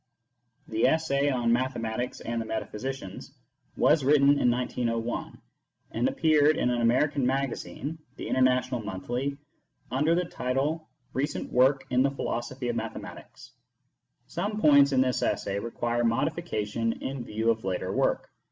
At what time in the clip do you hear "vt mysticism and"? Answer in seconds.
14.91-15.03